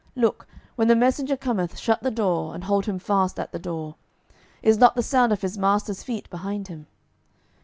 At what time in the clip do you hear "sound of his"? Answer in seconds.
5.03-5.59